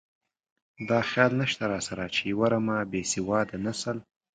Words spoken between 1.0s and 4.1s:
خیال نشته راسره چې یوه رمه بې سواده نسل.